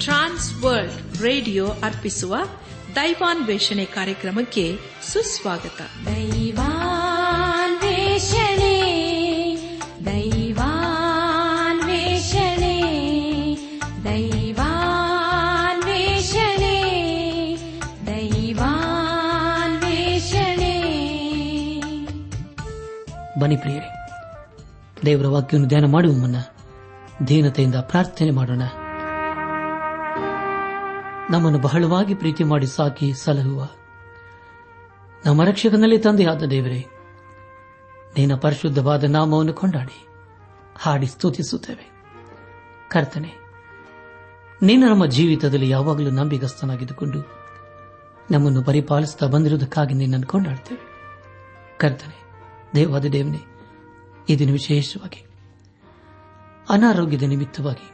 ಟ್ರಾನ್ಸ್ 0.00 0.54
World 0.62 1.22
radio 1.22 1.66
ಅರ್ಪಿಸುವ 1.66 2.36
ದೈವಾನ್ವೇಷಣೆ 2.94 3.84
ಕಾರ್ಯಕ್ರಮಕ್ಕೆ 3.84 4.78
ಸುಸ್ವಾಗತ. 5.12 5.80
ದೈವಾನ್ವೇಷಣೆ 6.06 6.94
ದೈವಾನ್ವೇಷಣೆ 10.06 10.74
ದೈವಾನ್ವೇಷಣೆ 14.04 14.74
ದೈವಾನ್ವೇಷಣೆ. 18.06 18.70
ಬನ್ನಿ 23.40 23.56
ಪ್ರಿಯರೇ 23.56 23.93
ದೇವರ 25.06 25.26
ವಾಕ್ಯವನ್ನು 25.26 25.68
ಧ್ಯಾನ 25.68 25.84
ಮಾಡುವ 25.84 26.12
ಮುನ್ನ 26.12 26.36
ದೀನತೆಯಿಂದ 27.28 27.74
ಪ್ರಾರ್ಥನೆ 27.74 28.30
ಮಾಡೋಣ. 28.30 28.62
ನಮ್ಮನ್ನು 31.30 31.58
ಬಹಳವಾಗಿ 31.58 32.14
ಪ್ರೀತಿ 32.14 32.44
ಮಾಡಿ 32.44 32.66
ಸಾಕಿ 32.66 33.12
ಸಲಹುವ. 33.14 33.68
ನಮ್ಮ 35.26 35.44
ರಕ್ಷಕನಲ್ಲಿ 35.44 35.98
ತಂದೆಯಾದ 35.98 36.42
ದೇವರೇ, 36.44 36.80
ನಿನ್ನ 38.16 38.34
ಪರಿಶುದ್ಧವಾದ 38.34 39.04
ನಾಮವನ್ನು 39.04 39.54
ಕೊಂಡಾಡಿ 39.54 39.98
ಹಾಡಿ 40.78 41.06
ಸ್ತುತಿಸುತ್ತೇವೆ. 41.06 41.86
ಕರ್ತನೆ, 42.90 43.32
ನೀನು 44.62 44.84
ನಮ್ಮ 44.88 45.06
ಜೀವಿತದಲ್ಲಿ 45.06 45.70
ಯಾವಾಗಲೂ 45.70 46.10
ನಂಬಿಗಸ್ತನಾಗಿದ್ದುಕೊಂಡು 46.10 47.20
ನಮ್ಮನ್ನು 48.30 48.62
ಪರಿಪಾಲಿಸುತ್ತಾ 48.62 49.26
ಬಂದಿರುವುದಕ್ಕಾಗಿ 49.26 49.94
ನಿನ್ನನ್ನು 49.94 50.26
ಕೊಂಡಾಡ್ತೇವೆ 50.26 50.84
ಕರ್ತನೆ, 51.78 52.18
ದೇವಾದ 52.74 53.06
ದೇವನೇ 53.06 53.42
ಇದನ್ನು 54.28 54.52
ವಿಶೇಷವಾಗಿ. 54.52 55.26
ಅನಾರೋಗ್ಯದ 56.70 57.22
ನಿಮಿತ್ತವಾಗಿ 57.22 57.88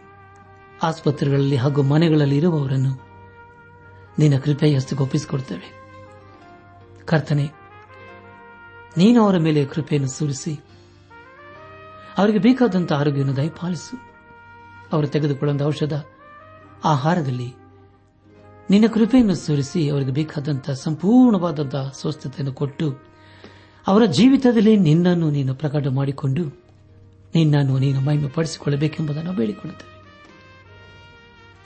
ಆಸ್ಪತ್ರೆಗಳಲ್ಲಿ 0.82 1.56
ಹಾಗೂ 1.56 1.82
ಮನೆಗಳಲ್ಲಿ 1.82 2.36
ಇರುವವರನ್ನು 2.36 2.92
ನಿನ್ನ 4.18 4.38
ಕೃಪೆಯ 4.38 4.76
ಹಸ್ತಕ್ಕೆ 4.76 5.02
ಒಪ್ಪಿಸಿಕೊಡ್ತೇವೆ. 5.04 5.72
ಕರ್ತನೆ, 7.04 7.50
ನೀನು 8.96 9.24
ಅವರ 9.24 9.38
ಮೇಲೆ 9.38 9.64
ಕೃಪೆಯನ್ನು 9.64 10.08
ಸುರಿಸಿ, 10.08 10.54
ಅವರಿಗೆ 12.18 12.38
ಬೇಕಾದಂತಹ 12.38 12.98
ಆರೋಗ್ಯವನ್ನು 12.98 13.36
ದಯಪಾಲಿಸು. 13.36 14.10
ಅವರು 14.92 15.06
ತೆಗೆದುಕೊಳ್ಳುವ 15.06 15.66
ಔಷಧ 15.66 15.92
ಆಹಾರದಲ್ಲಿ 16.84 17.54
ನಿನ್ನ 18.70 18.86
ಕೃಪೆಯನ್ನು 18.86 19.34
ಸುರಿಸಿ 19.34 19.88
ಅವರಿಗೆ 19.88 20.10
ಬೇಕಾದಂತಹ 20.10 20.72
ಸಂಪೂರ್ಣವಾದಂತಹ 20.72 21.90
ಸ್ವಸ್ಥತೆಯನ್ನು 21.94 22.52
ಕೊಟ್ಟು 22.52 23.09
ಅವರ 23.86 24.04
ಜೀವಿತದಲ್ಲಿ 24.04 24.76
ನಿನ್ನನ್ನು 24.76 25.30
ನೀನು 25.30 25.54
ಪ್ರಕಟ 25.54 25.86
ಮಾಡಿಕೊಂಡು 25.86 26.44
ನಿನ್ನನ್ನು 27.34 27.78
ನೀನು 27.78 28.00
ಮಹಿಮೆ 28.00 28.28
ಪಡಿಸಿಕೊಳ್ಳಬೇಕೆಂಬುದನ್ನು 28.28 29.32
ಬೇಡಿಕೊಳ್ಳುತ್ತೇವೆ 29.32 29.90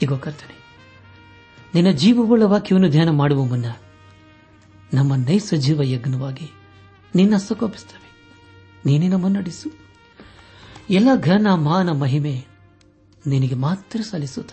ಈಗ 0.02 0.12
ಕರ್ತನೆ, 0.12 0.56
ನಿನ್ನ 1.74 1.90
ಜೀವವುಳ್ಳ 1.90 2.42
ವಾಕ್ಯವನ್ನು 2.42 2.90
ಧ್ಯಾನ 2.90 3.10
ಮಾಡುವ 3.10 3.44
ಮುನ್ನ 3.44 3.64
ನಮ್ಮ 4.94 5.14
ನೈಸ 5.14 5.54
ಜೀವ 5.54 5.82
ಯಜ್ಞವಾಗಿ 5.82 6.50
ನಿನ್ನ 7.14 7.36
ಸಕೋಪಿಸುತ್ತವೆ 7.36 8.10
ನೀನೇ 8.86 9.08
ನಮ್ಮನ್ನು 9.08 9.38
ನಡೆಸು. 9.40 9.68
ಎಲ್ಲ 10.90 11.08
ಘನ, 11.20 11.46
ಮಾನ, 11.54 11.90
ಮಹಿಮೆ 11.92 12.44
ನಿನಗೆ 13.26 13.54
ಮಾತ್ರ 13.54 14.00
ಸಲ್ಲಿಸುತ್ತ. 14.00 14.52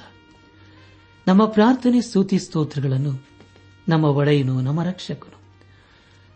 ನಮ್ಮ 1.27 1.45
ಪ್ರಾರ್ಥನೆ, 1.45 2.01
ಸ್ತುತಿ, 2.01 2.39
ಸ್ತೋತ್ರಗಳನ್ನು 2.39 3.13
ನಮ್ಮ 3.89 4.05
ಒಡೆಯನು, 4.05 4.61
ನಮ್ಮ 4.61 4.83
ರಕ್ಷಕನು 4.83 5.40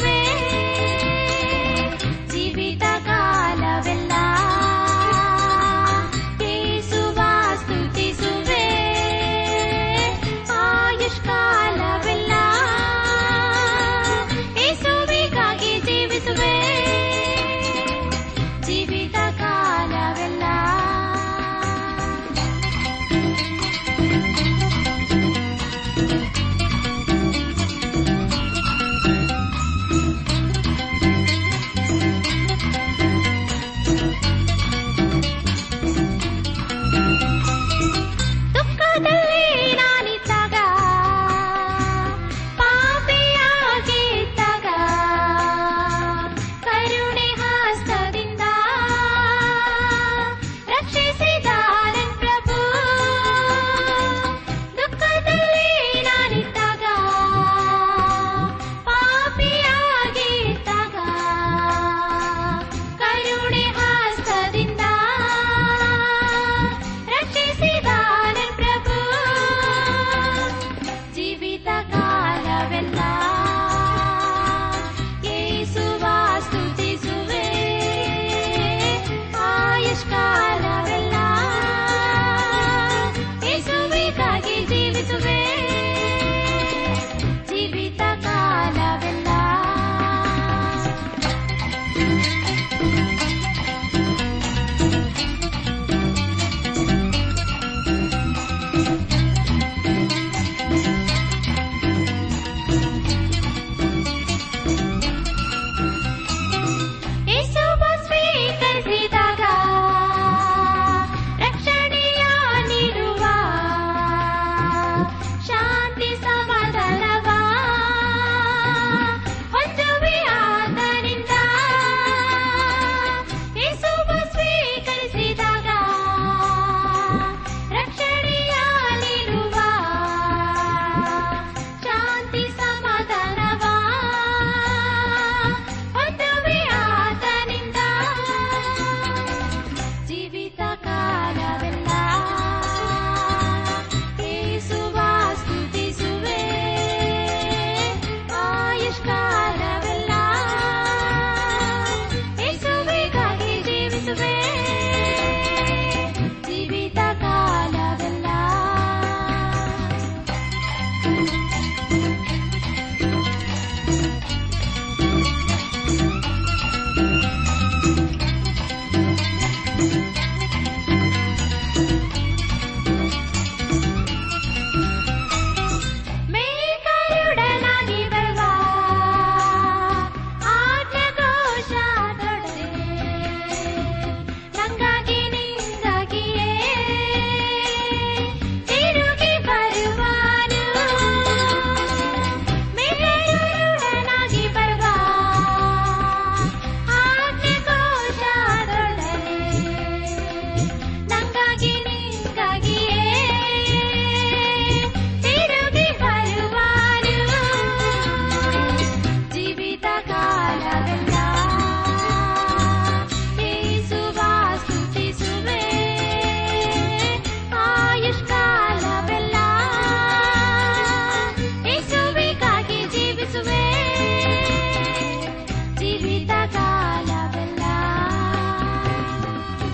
वे 0.00 0.61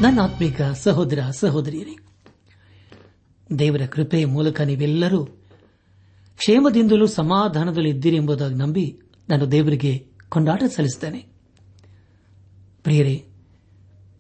ನನ್ನ 0.01 0.21
ಆತ್ಮಿಕ 0.21 0.63
ಸಹೋದರ, 0.63 1.19
ಸಹೋದರಿಯರೇ, 1.31 1.97
ದೇವರ 3.59 3.87
ಕೃಪೆಯ 3.87 4.27
ಮೂಲಕ 4.27 4.61
ನೀವೆಲ್ಲರೂ 4.61 5.25
ಕ್ಷೇಮದಿಂದಲೂ 6.37 7.07
ಸಮಾಧಾನದಲ್ಲಿ 7.07 7.91
ಇದ್ದೀರಿ 7.91 8.17
ಎಂಬುದಾಗಿ 8.17 8.55
ನಂಬಿ 8.55 9.01
ನಾನು 9.29 9.51
ದೇವರಿಗೆ 9.51 10.07
ಕೊಂಡಾಟ 10.29 10.63
ಸಲ್ಲಿಸುತ್ತೇನೆ. 10.77 11.27
ಪ್ರಿಯರೇ, 12.83 13.27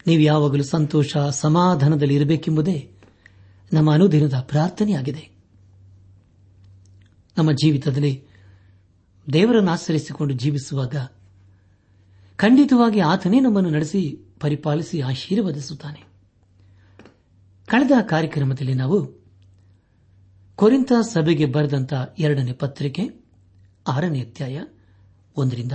ನೀವು 0.06 0.22
ಯಾವಾಗಲೂ 0.22 0.62
ಸಂತೋಷ, 0.62 1.16
ಸಮಾಧಾನದಲ್ಲಿ 1.16 2.14
ಇರಬೇಕೆಂಬುದೇ 2.14 2.90
ನಮ್ಮ 3.72 3.92
ಅನುದಿನದ 3.92 4.34
ಪ್ರಾರ್ಥನೆಯಾಗಿದೆ. 4.40 5.30
ನಮ್ಮ 7.38 7.52
ಜೀವಿತದಲ್ಲಿ 7.52 8.22
ದೇವರನ್ನು 9.32 9.70
ಆಚರಿಸಿಕೊಂಡು 9.70 10.34
ಜೀವಿಸುವಾಗ 10.34 10.96
ಖಂಡಿತವಾಗಿ 12.36 13.00
ಆತನೇ 13.00 13.40
ನಮ್ಮನ್ನು 13.40 13.70
ನಡೆಸಿ 13.70 14.27
ಪರಿಪಾಲಿಸಿ 14.40 15.00
ಆಶೀರ್ವದಿಸುತ್ತಾನೆ. 15.00 16.06
ಕಳೆದ 17.66 17.90
ಕಾರ್ಯಕ್ರಮದಲ್ಲಿ 18.10 18.74
ನಾವು 18.74 19.18
ಕೊರಿಂತ 20.56 20.92
ಸಭೆಗೆ 21.00 21.46
ಬರೆದಂತಹ 21.46 22.14
ಎರಡನೇ 22.18 22.52
ಪತ್ರಿಕೆ, 22.52 23.24
ಆರನೇ 23.88 24.20
ಅಧ್ಯಾಯ, 24.20 24.64
ಒಂದರಿಂದ 25.36 25.72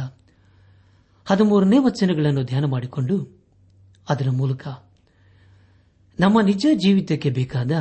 ಹದಿಮೂರನೇ 1.26 1.78
ವಚನಗಳನ್ನು 1.78 2.44
ಧ್ಯಾನ 2.44 2.66
ಮಾಡಿಕೊಂಡು 2.66 3.46
ಅದರ 4.10 4.30
ಮೂಲಕ 4.30 4.68
ನಮ್ಮ 6.20 6.42
ನಿಜ 6.42 6.66
ಜೀವಿತಕ್ಕೆ 6.74 7.30
ಬೇಕಾದ 7.30 7.72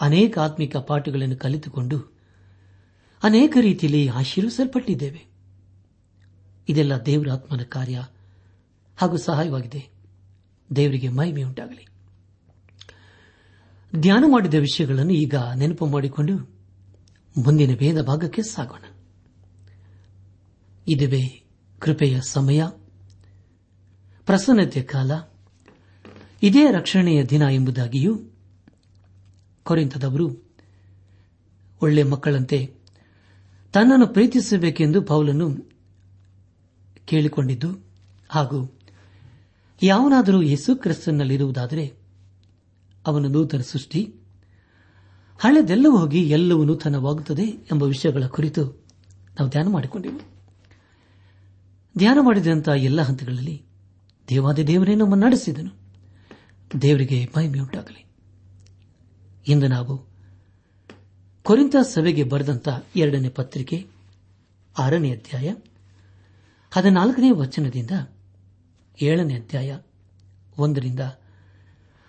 ಅನೇಕ 0.00 0.38
ಆತ್ಮಿಕ 0.38 0.76
ಪಾಠಗಳನ್ನು 0.76 1.36
ಕಲಿತುಕೊಂಡು 1.36 2.18
ಅನೇಕ 3.22 3.56
ರೀತಿಯಲ್ಲಿ 3.60 4.08
ಆಶೀರ್ವಿಸಲ್ಪಟ್ಟಿದ್ದೇವೆ. 4.08 5.26
ಇದೆಲ್ಲ 6.68 6.92
ದೇವರಾತ್ಮನ 7.06 7.62
ಕಾರ್ಯ 7.62 8.04
ಹಾಗೂ 8.96 9.16
ಸಹಾಯವಾಗಿದೆ. 9.16 9.91
ದೇವರಿಗೆ 10.76 11.08
ಮಹಿಮೆಯುಂಟಾಗಲಿ 11.08 11.88
ಧ್ಯಾನ 13.96 14.24
ಮಾಡಿದ 14.26 14.54
ವಿಷಯಗಳನ್ನು 14.54 15.12
ಈಗ 15.12 15.34
ನೆನಪು 15.56 15.86
ಮಾಡಿಕೊಂಡು 15.86 16.36
ಮುಂದಿನ 17.44 17.76
ಭೇದ 17.76 18.02
ಭಾಗಕ್ಕೆ 18.02 18.42
ಸಾಗೋಣ. 18.42 18.82
ಇದುವೇ 20.88 21.42
ಕೃಪೆಯ 21.78 22.20
ಸಮಯ. 22.20 22.62
ಪ್ರಸನ್ನತೆಯ 24.26 24.82
ಕಾಲ. 24.82 25.12
ಇದೇ 26.42 26.70
ರಕ್ಷಣೆಯ 26.70 27.24
ದಿನ 27.24 27.42
ಎಂಬುದಾಗಿಯೂ 27.42 28.22
ಕೊರಿಂತದವರು 29.64 30.56
ಒಳ್ಳೆ 31.82 32.02
ಮಕ್ಕಳಂತೆ 32.02 32.74
ತನ್ನನ್ನು 33.72 34.06
ಪ್ರೀತಿಸಬೇಕೆಂದು 34.06 35.02
ಪೌಲನ್ನು 35.02 35.70
ಕೇಳಿಕೊಂಡಿದ್ದು 37.06 37.86
ಹಾಗೂ 38.28 38.78
ಯಾವನಾದರೂ 39.82 40.42
ಯೇಸು 40.42 40.76
ಕ್ರಿಸ್ತನಲ್ಲಿರುವುದಾದರೆ 40.76 41.92
ಅವನು 43.06 43.28
ನೂತನ 43.28 43.60
ಸೃಷ್ಟಿ 43.60 44.14
ಹಳೆದೆಲ್ಲವೂ 45.38 45.96
ಹೋಗಿ 45.96 46.30
ಎಲ್ಲವೂ 46.30 46.64
ನೂತನವಾಗುತ್ತದೆ 46.64 47.42
ಎಂಬ 47.42 47.82
ವಿಷಯಗಳ 47.82 48.26
ಕುರಿತು 48.26 48.64
ನಾವು 49.38 49.48
ಧ್ಯಾನ 49.48 49.68
ಮಾಡಿಕೊಂಡೆವು 49.68 50.32
ಧ್ಯಾನ 51.98 52.18
ಮಾಡಿದಂತಹ 52.20 52.72
ಎಲ್ಲ 52.72 53.02
ಹಂತಗಳಲ್ಲಿ 53.02 53.62
ದೇವಾದಿ 54.28 54.66
ದೇವರೇ 54.66 54.94
ನಮ್ಮ 54.94 55.14
ನಡೆಸಿದನು. 55.14 55.70
ದೇವರಿಗೆ 56.82 57.28
ಮಹಿಮೆಯುಂಟಾಗಲಿ. 57.36 58.06
ಇಂದು 59.48 59.68
ನಾವು 59.68 60.08
ಕೊರಿಂತ 61.42 61.76
ಸಭೆಗೆ 61.82 62.24
ಬರೆದಂತಹ 62.24 62.84
ಎರಡನೇ 62.96 63.28
ಪತ್ರಿಕೆ, 63.28 63.86
ಆರನೇ 64.78 65.10
ಅಧ್ಯಾಯ, 65.10 65.54
ಹದಿನಾಲ್ಕನೇ 66.70 67.30
ವಚನದಿಂದ 67.30 67.90
ಏಳನೇ 69.00 69.34
ಅಧ್ಯಾಯ 69.34 69.78
ಒಂದರಿಂದ 70.58 71.00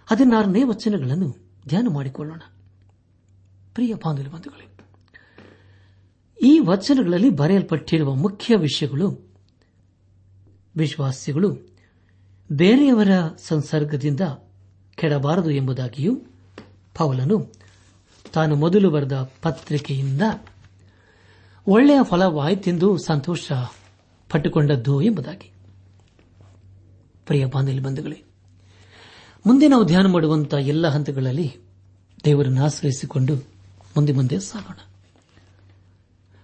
ಹದಿನಾರನೇ 0.06 0.64
ವಚನಗಳನ್ನು 0.64 1.36
ಧ್ಯಾನ 1.68 1.88
ಮಾಡಿಕೊಳ್ಳೋಣ. 1.94 2.42
ಪ್ರಿಯ 3.74 3.94
ಬಾಂಧವ್ಯ 3.94 4.68
ಈ 6.48 6.60
ವಚನಗಳಲ್ಲಿ 6.60 7.30
ಬರೆಯಲ್ಪಟ್ಟಿರುವ 7.30 8.16
ಮುಖ್ಯ 8.16 8.56
ವಿಷಯಗಳು 8.56 9.34
ವಿಶ್ವಾಸಿಗಳು 10.76 11.70
ಬೇರೆಯವರ 12.52 13.10
ಸಂಸರ್ಗದಿಂದ 13.38 14.22
ಕೆಡಬಾರದು 14.96 15.52
ಎಂಬುದಾಗಿಯೂ 15.52 16.16
ಪೌಲನು 16.98 17.54
ತಾನು 18.34 18.56
ಮೊದಲು 18.56 18.90
ಬರೆದ 18.90 19.32
ಪತ್ರಿಕೆಯಿಂದ 19.42 20.22
ಒಳ್ಳೆಯ 21.68 22.00
ಫಲವಾಯಿತೆಂದು 22.04 22.98
ಸಂತೋಷ 22.98 23.52
ಪಟ್ಟುಕೊಂಡದ್ದು 24.30 25.02
ಎಂಬುದಾಗಿ. 25.02 25.53
ಪ್ರಿಯ 27.26 27.46
ಬಾಂಧವ್ಯ 27.46 27.80
ಬಂಧುಗಳೇ, 27.80 28.24
ಮುಂದೆ 29.46 29.68
ನಾವು 29.68 29.86
ಧ್ಯಾನ 29.86 30.06
ಮಾಡುವಂತಹ 30.06 30.58
ಎಲ್ಲ 30.58 30.88
ಹಂತಗಳಲ್ಲಿ 30.88 31.56
ದೇವರನ್ನು 32.26 32.64
ಆಶ್ರಯಿಸಿಕೊಂಡು 32.64 33.36
ಮುಂದೆ 33.96 34.14
ಮುಂದೆ 34.14 34.40
ಸಾಗೋಣ. 34.40 34.78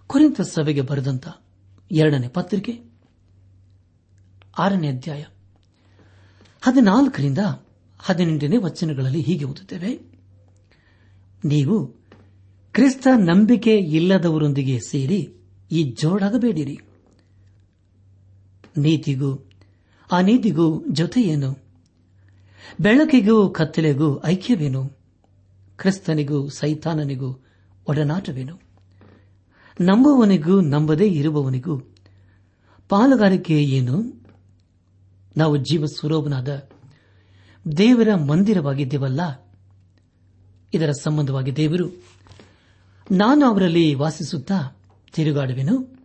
ಕುರಿತ 0.08 0.42
ಸಭೆಗೆ 0.42 0.82
ಬರೆದಂತ 0.82 1.28
ಎರಡನೇ 1.92 2.28
ಪತ್ರಿಕೆ, 2.28 2.82
ಆರನೇ 4.58 4.88
ಅಧ್ಯಾಯ, 4.88 5.26
ಹದಿನಾಲ್ಕರಿಂದ 6.62 7.38
ಹದಿನೆಂಟನೇ 8.00 8.58
ವಚನಗಳಲ್ಲಿ 8.58 9.22
ಹೀಗೆ 9.22 9.46
ಓದುತ್ತೇವೆ. 9.46 10.00
ನೀವು 11.46 11.88
ಕ್ರಿಸ್ತ 12.74 13.08
ನಂಬಿಕೆ 13.18 13.78
ಇಲ್ಲದವರೊಂದಿಗೆ 13.78 14.80
ಸೇರಿ 14.80 15.34
ಈ 15.72 15.84
ಜೋಡಾಗಬೇಡಿರಿ. 15.84 16.78
ನೀತಿಗೂ 18.78 19.49
ಅನೀತಿಗೂ 20.12 20.86
ಜೊತೆಯೇನು? 20.88 21.58
ಬೆಳಕಿಗೂ 22.80 23.50
ಕತ್ತಲೆಗೂ 23.50 24.22
ಐಕ್ಯವೇನು? 24.26 24.86
ಕ್ರಿಸ್ತನಿಗೂ 25.78 26.50
ಸೈತಾನನಿಗೂ 26.50 27.44
ಒಡನಾಟವೇನು? 27.90 28.60
ನಂಬುವವನಿಗೂ 29.82 30.62
ನಂಬದೇ 30.62 31.08
ಇರುವವನಿಗೂ 31.08 31.78
ಪಾಲುಗಾರಿಕೆ 32.90 33.64
ಏನು? 33.64 34.26
ನಾವು 35.38 35.58
ಜೀವ 35.58 35.86
ಸ್ವರೂಪನಾದ 35.86 36.70
ದೇವರ 37.78 38.16
ಮಂದಿರವಾಗಿದ್ದೇವಲ್ಲ? 38.16 39.50
ಇದರ 40.74 40.92
ಸಂಬಂಧವಾಗಿ 40.92 41.56
ದೇವರು 41.56 42.04
ನಾನು 43.12 43.46
ಅವರಲ್ಲಿ 43.46 43.94
ವಾಸಿಸುತ್ತಾ 43.94 44.78
ತಿರುಗಾಡುವೆನು? 45.14 46.00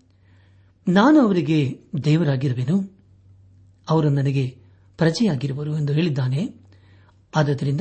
ನಾನು 0.88 1.20
ಅವರಿಗೆ 1.20 1.80
ದೇವರಾಗಿರುವೆನು? 2.04 2.93
ಅವರು 3.90 4.10
ನನಗೆ 4.10 4.58
ಪ್ರಜೆಯಾಗಿರುವರು 4.98 5.78
ಎಂದು 5.78 5.92
ಹೇಳಿದ್ದಾನೆ. 5.92 6.54
ಆದ್ದರಿಂದ 7.36 7.80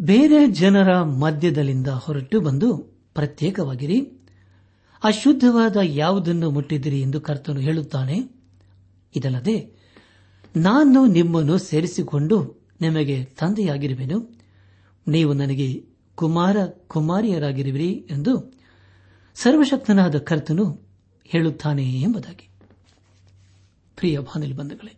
ಬೇರೆ 0.00 0.48
ಜನರ 0.48 1.02
ಮಧ್ಯದಲ್ಲಿಂದ 1.02 1.88
ಹೊರಟು 1.88 2.40
ಬಂದು 2.40 2.76
ಪ್ರತ್ಯೇಕವಾಗಿರಿ. 3.14 4.12
ಅಶುದ್ಧವಾದ 5.04 5.76
ಯಾವುದನ್ನು 5.82 6.50
ಮುಟ್ಟಿದಿರಿ 6.50 7.00
ಎಂದು 7.00 7.20
ಕರ್ತನು 7.20 7.60
ಹೇಳುತ್ತಾನೆ. 7.60 8.20
ಇದಲ್ಲದೆ 9.16 9.76
ನಾನು 10.56 11.06
ನಿಮ್ಮನ್ನು 11.06 11.58
ಸೇರಿಸಿಕೊಂಡು 11.58 12.66
ನಿಮಗೆ 12.80 13.24
ತಂದೆಯಾಗಿರುವೆನು. 13.24 14.40
ನೀವು 15.08 15.32
ನನಗೆ 15.32 15.84
ಕುಮಾರ 16.14 16.56
ಕುಮಾರಿಯರಾಗಿರುವಿರಿ 16.86 18.06
ಎಂದು 18.10 18.60
ಸರ್ವಶಕ್ತನಾದ 19.34 20.18
ಕರ್ತನು 20.18 20.88
ಹೇಳುತ್ತಾನೆ 21.24 22.00
ಎಂಬುದಾಗಿ. 22.00 22.48
ಪ್ರಿಯ 23.96 24.18
ಬಂಧುಗಳೇ, 24.56 24.96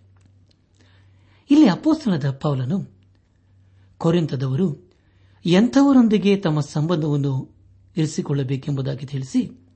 ಇಲ್ಲಿ 1.50 1.68
ಅಪೋಸ್ತನದ 1.68 2.30
ಪೌಲನು 2.30 2.90
ಕೊರೆಂತದವರು 3.98 4.92
ಎಂಥವರೊಂದಿಗೆ 5.46 6.36
ತಮ್ಮ 6.36 6.60
ಸಂಬಂಧವನ್ನು 6.60 7.54
ಇರಿಸಿಕೊಳ್ಳಬೇಕೆಂಬುದಾಗಿ 7.96 9.06
ತಿಳಿಸಿ, 9.06 9.68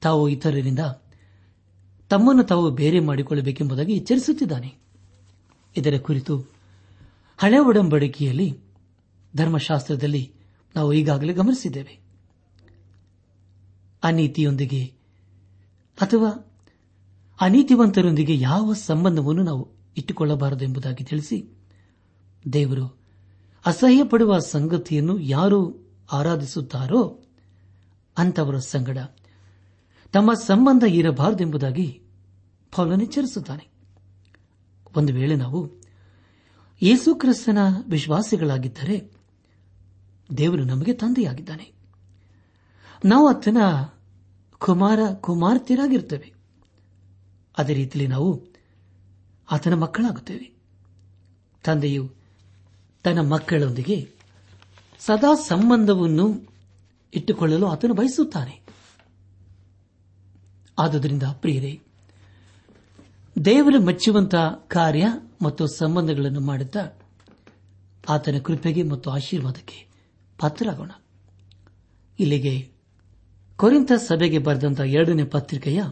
ತಾವು 0.00 0.28
ಇತರರಿಂದ 0.28 0.78
ತಮ್ಮನ್ನು 2.10 2.42
ತಾವು 2.42 2.70
ಬೇರೆ 2.70 3.00
ಮಾಡಿಕೊಳ್ಳಬೇಕೆಂಬುದಾಗಿ 3.00 3.92
ಎಚ್ಚರಿಸುತ್ತಿದ್ದಾನೆ. 3.92 4.74
ಇದರ 5.76 5.98
ಕುರಿತು 5.98 6.38
ಹಳೆ 7.38 7.58
ಒಡಂಬಡಿಕೆಯಲ್ಲಿ, 7.58 8.58
ಧರ್ಮಶಾಸ್ತ್ರದಲ್ಲಿ 9.36 10.32
ನಾವು 10.76 10.92
ಈಗಾಗಲೇ 10.92 11.32
ಗಮನಿಸಿದ್ದೇವೆ. 11.32 12.00
ಅನೀತಿಯೊಂದಿಗೆ 14.02 14.84
ಅಥವಾ 16.00 16.47
ಅನೀತಿವಂತರೊಂದಿಗೆ 17.40 18.38
ಯಾವ 18.38 18.72
ಸಂಬಂಧವನ್ನು 18.72 19.42
ನಾವು 19.42 19.68
ಇಟ್ಟುಕೊಳ್ಳಬಾರದು 19.96 20.64
ಎಂಬುದಾಗಿ 20.64 21.04
ತಿಳಿಸಿ, 21.04 21.58
ದೇವರು 22.52 22.98
ಅಸಹ್ಯ 23.66 24.04
ಪಡುವ 24.04 24.38
ಸಂಗತಿಯನ್ನು 24.38 25.18
ಯಾರು 25.20 25.88
ಆರಾಧಿಸುತ್ತಾರೋ 26.12 27.22
ಅಂತವರ 28.18 28.58
ಸಂಗಡ 28.58 28.98
ತಮ್ಮ 30.12 30.34
ಸಂಬಂಧ 30.34 30.84
ಇರಬಾರದೆಂಬುದಾಗಿ 30.88 32.02
ಎಚ್ಚರಿಸುತ್ತಾನೆ. 33.02 33.68
ಒಂದು 34.96 35.12
ವೇಳೆ 35.12 35.36
ನಾವು 35.36 35.70
ಯೇಸು 36.82 37.14
ಕ್ರಿಸ್ತನ 37.14 37.58
ವಿಶ್ವಾಸಿಗಳಾಗಿದ್ದರೆ 37.88 39.12
ದೇವರು 40.36 40.64
ನಮಗೆ 40.64 40.92
ತಂದೆಯಾಗಿದ್ದಾನೆ. 40.92 41.72
ನಾವು 43.04 43.28
ಆತನ 43.28 43.56
ಕುಮಾರ 44.58 45.00
ಕುಮಾರ್ತಿಯರಾಗಿರುತ್ತೇವೆ 45.14 46.37
ಅದೇ 47.58 47.74
ರೀತಿಯಲ್ಲಿ 47.74 48.10
ನಾವು 48.10 48.44
ಆತನ 49.50 49.74
ಮಕ್ಕಳಾಗುತ್ತೇವೆ. 49.74 50.58
ತಂದೆಯು 51.64 52.10
ತನ್ನ 53.04 53.20
ಮಕ್ಕಳೊಂದಿಗೆ 53.20 54.10
ಸದಾ 54.98 55.34
ಸಂಬಂಧವನ್ನು 55.34 56.52
ಇಟ್ಟುಕೊಳ್ಳಲು 57.14 57.66
ಆತನು 57.66 57.94
ಬಯಸುತ್ತಾನೆ. 57.94 58.60
ಆದುದರಿಂದ 60.78 61.22
ಪ್ರಿಯರೇ, 61.22 61.80
ದೇವರು 63.44 63.82
ಮೆಚ್ಚುವಂತಹ 63.82 64.64
ಕಾರ್ಯ 64.68 65.06
ಮತ್ತು 65.42 65.66
ಸಂಬಂಧಗಳನ್ನು 65.66 66.40
ಮಾಡುತ್ತಾ 66.40 66.88
ಆತನ 68.08 68.38
ಕೃಪೆಗೆ 68.38 68.82
ಮತ್ತು 68.82 69.10
ಆಶೀರ್ವಾದಕ್ಕೆ 69.10 69.88
ಪಾತ್ರರಾಗೋಣ. 70.40 70.90
ಇಲ್ಲಿಗೆ 72.20 72.70
ಕೊರಿಂತ 73.56 73.92
ಸಭೆಗೆ 73.92 74.38
ಬರೆದಂತಹ 74.38 74.84
ಎರಡನೇ 74.84 75.24
ಪತ್ರಿಕೆಯ 75.24 75.82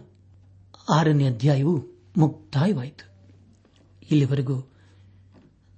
ಆರನೇ 0.91 1.27
ಅಧ್ಯಾಯವು 1.27 1.85
ಮುಕ್ತಾಯವಾಯಿತು. 2.17 3.11
ಇಲ್ಲಿವರೆಗೂ 4.11 4.61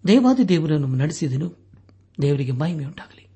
ದೇವಾದಿ 0.07 0.49
ದೇವರನ್ನು 0.49 0.89
ನಡೆಸಿದನು. 0.89 1.55
ದೇವರಿಗೆ 2.23 2.53
ಮಹಿಮೆಯುಂಟಾಗಲಿ 2.53 3.29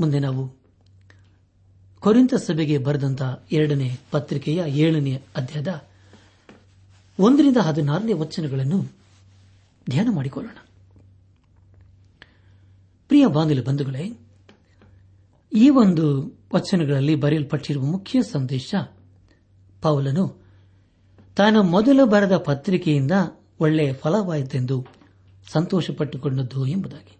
ಮುಂದೆ 0.00 0.18
ನಾವು 0.18 0.64
ಕೊರಿಂತ 2.00 2.34
ಸಭೆಗೆ 2.34 2.78
ಬರೆದಂತಹ 2.78 3.46
ಎರಡನೇ 3.52 3.98
ಪತ್ರಿಕೆಯ 4.10 4.62
ಏಳನೇ 4.66 5.22
ಅಧ್ಯಾಯದ 5.36 5.86
ಒಂದರಿಂದ 7.18 7.56
ಹದಿನಾರನೇ 7.56 8.12
ವಚನಗಳನ್ನು 8.12 8.82
ಧ್ಯಾನ 9.90 10.08
ಮಾಡಿಕೊಳ್ಳೋಣ. 10.10 10.56
ಪ್ರಿಯ 13.08 13.26
ಬಾಂಧವ 13.26 13.62
ಬಂಧುಗಳೇ 13.64 14.23
ಈ 15.54 15.70
ಒಂದು 15.70 16.32
ವಚನಗಳಲ್ಲಿ 16.54 17.14
ಬರೆಯಲ್ಪಟ್ಟಿರುವ 17.14 17.84
ಮುಖ್ಯ 17.84 18.22
ಸಂದೇಶ 18.22 18.74
ಪೌಲನು 19.82 20.44
ತಾನು 21.36 21.62
ಮೊದಲು 21.62 22.06
ಬರೆದ 22.06 22.36
ಪತ್ರಿಕೆಯಿಂದ 22.36 23.10
ಒಳ್ಳೆಯ 23.60 23.92
ಫಲವಾಯಿತೆಂದು 23.92 24.86
ಸಂತೋಷಪಟ್ಟುಕೊಂಡದ್ದು 25.52 26.66
ಎಂಬುದಾಗಿ. 26.66 27.18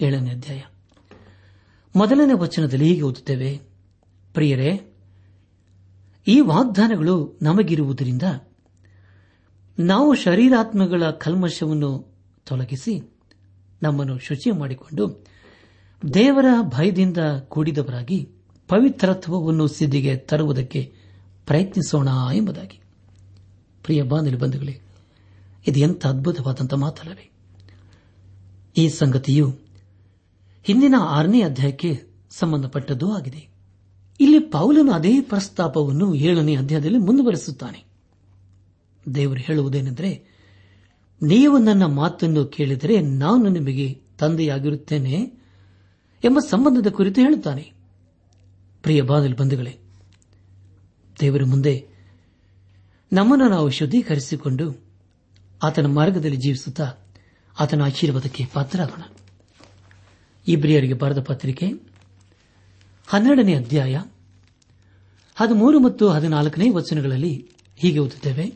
ಏಳನೇ 0.00 0.30
ಅಧ್ಯಾಯ. 0.30 0.62
ಮೊದಲನೇ 1.96 2.32
ವಚನದಲ್ಲಿ 2.32 2.88
ಹೀಗೆ 2.88 3.02
ಓದುತ್ತೇವೆ. 3.02 3.60
ಪ್ರಿಯರೇ, 4.34 4.92
ಈ 6.28 6.40
ವಾಗ್ದಾನಗಳು 6.40 7.38
ನಮಗಿರುವುದರಿಂದ 7.42 8.22
ನಾವು 9.78 10.14
ಶರೀರಾತ್ಮಗಳ 10.14 11.10
ಕಲ್ಮಶವನ್ನು 11.10 12.14
ತೊಲಗಿಸಿ 12.46 13.18
ನಮ್ಮನ್ನು 13.82 14.18
ಶುಚಿ 14.18 14.50
ಮಾಡಿಕೊಂಡು 14.50 15.33
ದೇವರ 16.14 16.44
ಭಯದಿಂದ 16.60 17.16
ಕೂಡಿದವರಾಗಿ 17.48 18.28
ಪವಿತ್ರತ್ವವನ್ನು 18.68 19.66
ಸಿದ್ಧಿಗೆ 19.66 20.16
ತರುವುದಕ್ಕೆ 20.16 20.92
ಪ್ರಯತ್ನಿಸೋಣ 21.46 22.08
ಎಂಬುದಾಗಿ. 22.34 22.80
ಪ್ರಿಯ 23.82 24.02
ಬಂಧುಗಳೇ, 24.02 24.80
ಇದು 25.66 25.78
ಎಂಥ 25.78 26.06
ಅದ್ಭುತವಾದಂಥ 26.06 26.74
ಮಾತಲ್ಲವೇ. 26.74 27.30
ಈ 28.76 28.88
ಸಂಗತಿಯು 28.88 29.58
ಹಿಂದಿನ 30.62 30.94
ಆರನೇ 31.00 31.42
ಅಧ್ಯಾಯಕ್ಕೆ 31.42 32.04
ಸಂಬಂಧಪಟ್ಟದ್ದೂ 32.30 33.12
ಆಗಿದೆ. 33.12 33.48
ಇಲ್ಲಿ 34.20 34.38
ಪೌಲನು 34.38 34.92
ಅದೇ 34.92 35.20
ಪ್ರಸ್ತಾಪವನ್ನು 35.20 36.14
ಏಳನೇ 36.14 36.56
ಅಧ್ಯಾಯದಲ್ಲಿ 36.56 36.98
ಮುಂದುವರೆಸುತ್ತಾನೆ. 36.98 37.84
ದೇವರು 39.14 39.40
ಹೇಳುವುದೇನೆಂದರೆ, 39.40 40.24
ನೀವು 41.22 41.58
ನನ್ನ 41.58 41.84
ಮಾತನ್ನು 41.84 42.44
ಕೇಳಿದರೆ 42.44 43.00
ನಾನು 43.00 43.48
ನಿಮಗೆ 43.48 44.00
ತಂದೆಯಾಗಿರುತ್ತೇನೆ. 44.18 45.43
ಎಂಬ 46.24 46.38
ಸಂಬಂಧದ 46.38 46.90
ಕುರಿತು 46.90 47.20
ಹೇಳುತ್ತಾನೆ. 47.20 47.72
ಪ್ರಿಯ 48.82 49.02
ಬಾದಲ್ 49.02 49.34
ಬಂಧುಗಳೇ, 49.34 49.78
ದೇವರ 51.20 51.44
ಮುಂದೆ 51.44 51.88
ನಮ್ಮನ್ನು 53.12 53.48
ನಾವು 53.48 53.70
ಶುದ್ಧೀಕರಿಸಿಕೊಂಡು 53.70 54.84
ಆತನ 55.62 55.86
ಮಾರ್ಗದಲ್ಲಿ 55.86 56.36
ಜೀವಿಸುತ್ತಾ 56.36 56.92
ಆತನ 57.60 57.84
ಆಶೀರ್ವಾದಕ್ಕೆ 57.84 58.46
ಪಾತ್ರರಾಗೋಣ. 58.52 59.02
ಇಬ್ರಿಯರಿಗೆ 60.48 60.94
ಬರೆದ 60.94 61.20
ಪತ್ರಿಕೆ 61.20 61.66
ಹನ್ನೆರಡನೇ 63.06 63.54
ಅಧ್ಯಾಯ 63.54 64.02
ಹದಿಮೂರು 65.36 65.80
ಮತ್ತು 65.80 66.08
ಹದಿನಾಲ್ಕನೇ 66.08 66.70
ವಚನಗಳಲ್ಲಿ 66.70 67.50
ಹೀಗೆ 67.76 67.98
ಓದುತ್ತೇವೆ. 67.98 68.52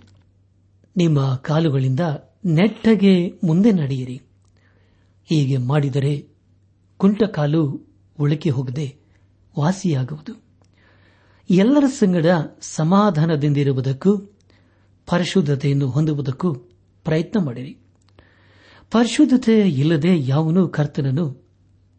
ನಿಮ್ಮ 0.97 1.35
ಕಾಲುಗಳಿಂದ 1.35 2.01
ನೆಟ್ಟಗೆ 2.45 3.41
ಮುಂದೆ 3.45 3.73
ನಡೆಯಿರಿ. 3.73 4.23
ಹೀಗೆ 5.25 5.57
ಮಾಡಿದರೆ 5.57 6.28
ಕುಂಟಕಾಲು 6.99 7.88
ಒಳಕೆ 8.19 8.50
ಹೋಗದೆ 8.50 8.97
ವಾಸಿಯಾಗುವುದು. 9.59 10.43
ಎಲ್ಲರ 11.50 11.87
ಸಂಗಡ 11.87 12.26
ಸಮಾಧಾನದಿಂದಿರುವುದಕ್ಕೂ, 12.61 14.17
ಪರಿಶುದ್ಧತೆಯನ್ನು 15.07 15.90
ಹೊಂದುವುದಕ್ಕೂ 15.90 16.55
ಪ್ರಯತ್ನ 17.05 17.45
ಮಾಡಿರಿ. 17.45 17.78
ಪರಿಶುದ್ಧತೆ 18.90 19.61
ಇಲ್ಲದೆ 19.61 20.09
ಯಾವನೂ 20.19 20.69
ಕರ್ತನನ್ನು 20.69 21.49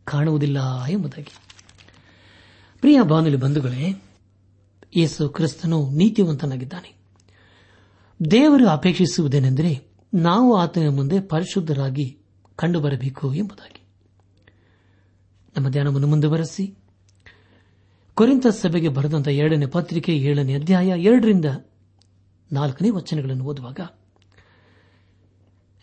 ಕಾಣುವುದಿಲ್ಲ 0.04 0.86
ಎಂಬುದಾಗಿ. 0.86 1.34
ಪ್ರಿಯ 2.80 3.02
ಬಾನುಲಿ 3.02 3.38
ಬಂಧುಗಳೇ, 3.38 4.04
ಯೇಸು 4.96 5.30
ಕ್ರಿಸ್ತನು 5.30 5.90
ನೀತಿವಂತನಾಗಿದ್ದಾನೆ. 5.90 6.98
ದೇವರು 8.32 8.68
ಅಪೇಕ್ಷಿಸುವುದೇನೆಂದರೆ, 8.68 9.92
ನಾವು 10.14 10.56
ಆತನ 10.56 10.88
ಮುಂದೆ 10.90 11.20
ಪರಿಶುದ್ಧರಾಗಿ 11.20 12.20
ಕಂಡುಬರಬೇಕು 12.56 13.34
ಎಂಬುದಾಗಿ. 13.34 13.79
ನಮ್ಮ 15.58 15.70
ಧ್ಯಾನವನ್ನು 15.70 16.08
ಮುಂದುವರೆಸಿ. 16.08 16.76
ಕೊರಿಂತ 18.14 18.48
ಸಭೆಗೆ 18.48 18.90
ಬರೆದಂತಹ 18.90 19.32
ಎರಡನೇ 19.32 19.66
ಪತ್ರಿಕೆ 19.66 20.18
ಏಳನೇ 20.18 20.56
ಅಧ್ಯಾಯ 20.56 20.88
ಎರಡರಿಂದ 20.88 21.46
ನಾಲ್ಕನೇ 22.52 22.90
ವಚನಗಳನ್ನು 22.90 23.46
ಓದುವಾಗ, 23.46 23.80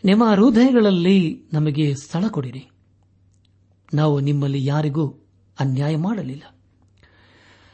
ನಿಮ್ಮ 0.03 0.23
ಹೃದಯಗಳಲ್ಲಿ 0.29 1.43
ನಮಗೆ 1.53 1.95
ಸ್ಥಳ 1.95 2.27
ಕೊಡಿರಿ. 2.27 2.69
ನಾವು 3.93 4.19
ನಿಮ್ಮಲ್ಲಿ 4.19 4.65
ಯಾರಿಗೂ 4.65 5.07
ಅನ್ಯಾಯ 5.59 5.95
ಮಾಡಲಿಲ್ಲ. 5.95 6.55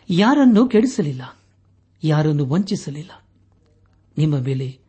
ಯಾರನ್ನು 0.09 0.67
ಕೆಡಿಸಲಿಲ್ಲ. 0.67 1.39
ಯಾರನ್ನು 2.03 2.45
ವಂಚಿಸಲಿಲ್ಲ. 2.45 3.11
ನಿಮ್ಮ 4.17 4.39
ಮೇಲೆ 4.39 4.79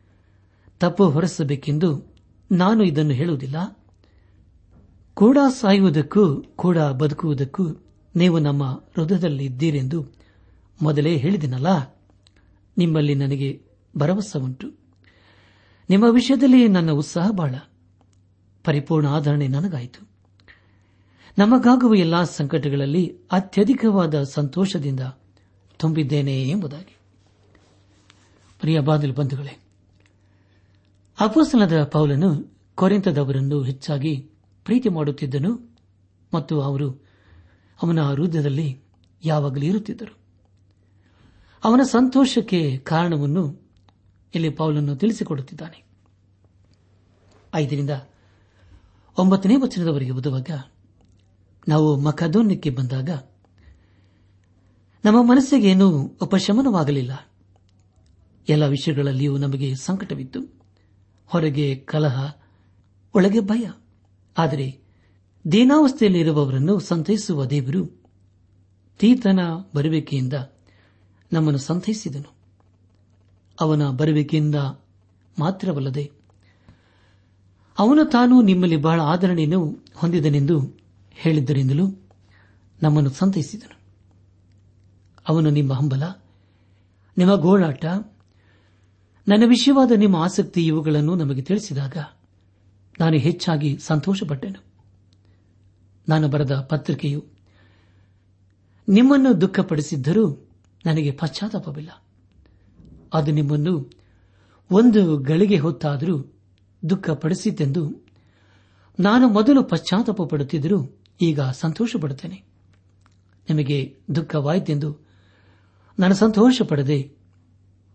ತಪ್ಪು 0.79 1.09
ಹೊರಸಬೇಕೆಂದು 1.09 2.15
ನಾನು 2.51 2.83
ಇದನ್ನು 2.83 3.13
ಹೇಳುವುದಿಲ್ಲ. 3.13 3.79
ಕೂಡ 5.15 5.37
ಸಾಯುವುದಕ್ಕೂ, 5.49 6.41
ಕೂಡ 6.41 6.77
ಬದುಕುವುದಕ್ಕೂ 6.77 7.69
ನೀವು 8.15 8.39
ನಮ್ಮ 8.39 8.83
ಹೃದಯದಲ್ಲಿ 8.95 9.45
ಇದ್ದೀರೆಂದು 9.45 10.05
ಮೊದಲೇ 10.81 11.17
ಹೇಳಿದನಲ್ಲ? 11.17 11.95
ನಿಮ್ಮಲ್ಲಿ 12.77 13.15
ನನಗೆ 13.15 13.61
ಭರವಸೆ 13.97 14.39
ಉಂಟು 14.39 14.71
ನಿಮ್ಮ 15.89 16.05
ವಿಷಯದಲ್ಲಿ 16.09 16.67
ನನ್ನ 16.67 16.91
ಉತ್ಸಾಹ 16.91 17.31
ಬಹಳ 17.31 17.55
ಪರಿಪೂರ್ಣ 18.63 19.07
ಆಧರಣೆ 19.07 19.47
ನನಗಾಯಿತು. 19.47 20.07
ನಮಗಾಗುವ 21.37 21.95
ಎಲ್ಲಾ 21.95 22.23
ಸಂಕಟಗಳಲ್ಲಿ 22.23 23.17
ಅತ್ಯಧಿಕವಾದ 23.31 24.23
ಸಂತೋಷದಿಂದ 24.23 24.99
ತುಂಬಿದ್ದೇನೆ 25.79 26.43
ಎಂಬುದಾಗಿ. 26.43 26.97
ಪ್ರಿಯ 28.59 28.79
ಬಂಧುಗಳೇ 28.79 29.59
ಅಪೋಸನದ 31.19 31.83
ಪೌಲನು 31.83 32.57
ಕೊರೆಂತದವರನ್ನು 32.75 33.61
ಹೆಚ್ಚಾಗಿ 33.61 34.29
ಪ್ರೀತಿ 34.65 34.89
ಮಾಡುತ್ತಿದ್ದನು 34.89 35.77
ಮತ್ತು 36.33 36.61
ಅವರು 36.61 37.05
ಅವನ 37.83 38.01
ಹೃದಯದಲ್ಲಿ 38.01 38.81
ಯಾವಾಗಲೂ 39.25 39.65
ಇರುತ್ತಿದ್ದರು. 39.65 40.17
ಅವನ 41.63 41.81
ಸಂತೋಷಕ್ಕೆ 41.83 42.77
ಕಾರಣವನ್ನು 42.77 43.61
ಇಲ್ಲಿ 44.35 44.49
ಪೌಲನ್ನು 44.49 44.95
ತಿಳಿಸಿಕೊಡುತ್ತಿದ್ದಾನೆ. 44.95 45.83
ಐದರಿಂದ 47.55 47.89
ಒಂಬತ್ತನೇ 49.17 49.55
ವಚನದವರೆಗೆ 49.55 50.11
ಓದುವಾಗ, 50.11 50.49
ನಾವು 51.67 51.99
ಮಖದೋನ್ಯಕ್ಕೆ 51.99 52.69
ಬಂದಾಗ, 52.69 53.09
ನಮ್ಮ 55.05 55.31
ಮನಸ್ಸಿಗೆ 55.31 55.69
ಏನೂ 55.69 55.89
ಉಪಶಮನವಾಗಲಿಲ್ಲ. 56.21 57.27
ಎಲ್ಲ 58.49 58.65
ವಿಷಯಗಳಲ್ಲಿಯೂ 58.65 59.37
ನಮಗೆ 59.37 59.75
ಸಂಕಟವಿತ್ತು. 59.75 60.63
ಹೊರಗೆ 61.27 61.75
ಕಲಹ, 61.75 62.35
ಒಳಗೆ 63.15 63.39
ಭಯ. 63.39 63.84
ಆದರೆ 64.37 64.79
ದೀನಾವಸ್ಥೆಯಲ್ಲಿರುವವರನ್ನು 65.51 66.79
ಸಂತೈಸುವ 66.79 67.45
ದೇವರು 67.45 68.01
ತೀತನ 68.99 69.39
ಬರುವಿಕೆಯಿಂದ 69.75 70.33
ನಮ್ಮನ್ನು 71.33 71.57
ಸಂತೈಸಿದನು. 71.57 72.33
ಅವನ 73.61 73.89
ಬರುವಿಕೆಯಿಂದ 73.89 74.55
ಮಾತ್ರವಲ್ಲದೆ 75.39 76.11
ಅವನು 77.77 78.05
ತಾನು 78.05 78.41
ನಿಮ್ಮಲ್ಲಿ 78.41 78.77
ಬಹಳ 78.77 79.01
ಆದರಣೆಯನ್ನು 79.01 79.85
ಹೊಂದಿದನೆಂದು 79.95 80.77
ಹೇಳಿದ್ದರಿಂದಲೂ 81.11 81.87
ನಮ್ಮನ್ನು 82.81 83.09
ಸಂತೈಸಿದನು. 83.09 83.79
ಅವನು 85.29 85.49
ನಿಮ್ಮ 85.49 85.73
ಹಂಬಲ, 85.73 86.03
ನಿಮ್ಮ 87.17 87.35
ಗೋಳಾಟ, 87.35 87.85
ನನ್ನ 89.27 89.43
ವಿಷಯವಾದ 89.47 89.91
ನಿಮ್ಮ 89.91 90.15
ಆಸಕ್ತಿ 90.15 90.65
ಇವುಗಳನ್ನು 90.65 91.15
ನಮಗೆ 91.15 91.41
ತಿಳಿಸಿದಾಗ 91.41 91.97
ನಾನು 92.99 93.17
ಹೆಚ್ಚಾಗಿ 93.17 93.77
ಸಂತೋಷಪಟ್ಟೆನು. 93.77 94.63
ನಾನು 96.09 96.27
ಬರೆದ 96.27 96.55
ಪತ್ರಿಕೆಯು 96.55 97.25
ನಿಮ್ಮನ್ನು 98.89 99.41
ದುಃಖಪಡಿಸಿದ್ದರೂ 99.41 100.47
ನನಗೆ 100.85 101.11
ಪಶ್ಚಾತ್ತಾಪವಿಲ್ಲ. 101.11 102.03
ಅದು 103.13 103.31
ನಿಮ್ಮನ್ನು 103.31 103.91
ಒಂದು 104.71 105.17
ಗಳಿಗೆ 105.17 105.57
ಹೊತ್ತಾದರೂ 105.57 106.33
ದುಃಖಪಡಿಸಿದ್ದೆಂದು 106.89 108.05
ನಾನು 108.99 109.27
ಮೊದಲು 109.27 109.63
ಪಶ್ಚಾತ್ತಾಪ 109.63 110.21
ಪಡುತ್ತಿದ್ದರೂ 110.21 110.99
ಈಗ 111.21 111.41
ಸಂತೋಷಪಡುತ್ತೇನೆ. 111.41 112.43
ನಿಮಗೆ 113.49 113.97
ದುಃಖವಾಯಿತೆಂದು 114.15 114.97
ನಾನು 115.99 116.15
ಸಂತೋಷ 116.15 116.61
ಪಡದೆ 116.61 117.11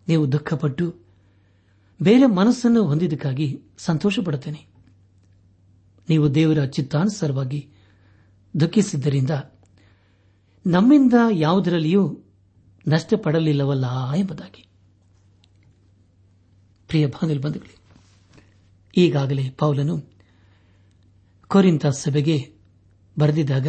ನೀವು 0.08 0.32
ದುಃಖಪಟ್ಟು 0.32 0.94
ಬೇರೆ 2.02 2.26
ಮನಸ್ಸನ್ನು 2.26 2.84
ಹೊಂದಿದ್ದಕ್ಕಾಗಿ 2.84 3.62
ಸಂತೋಷ 3.78 4.18
ಪಡುತ್ತೇನೆ 4.24 4.69
ನೀವು 6.10 6.34
ದೇವರ 6.34 6.64
ಚಿತ್ತಾನುಸಾರವಾಗಿ 6.64 7.70
ದುಃಖಿಸಿದ್ದರಿಂದ 8.60 9.30
ನಮ್ಮಿಂದ 10.66 11.12
ಯಾವುದರಲ್ಲಿಯೂ 11.32 12.20
ನಷ್ಟಪಡಲಿಲ್ಲವಲ್ಲ 12.88 14.12
ಎಂಬುದಾಗಿ. 14.12 14.68
ಪ್ರಿಯ 16.88 17.06
ಬಂಧುಗಳೇ, 17.06 17.76
ಈಗಾಗಲೇ 18.96 19.50
ಪೌಲನು 19.50 20.10
ಕೊರಿಂತ 21.46 21.86
ಸಭೆಗೆ 21.86 22.54
ಬರೆದಿದ್ದಾಗ 23.18 23.68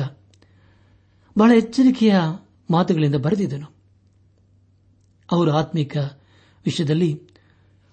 ಬಹಳ 1.37 1.51
ಎಚ್ಚರಿಕೆಯ 1.57 2.15
ಮಾತುಗಳಿಂದ 2.71 3.15
ಬರೆದಿದ್ದನು. 3.15 3.67
ಅವರು 5.31 5.51
ಆತ್ಮಿಕ 5.51 5.97
ವಿಷಯದಲ್ಲಿ 6.65 7.23